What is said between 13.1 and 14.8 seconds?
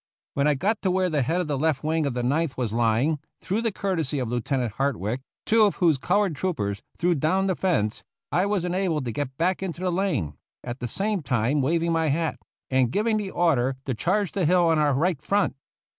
the order to charge the hill on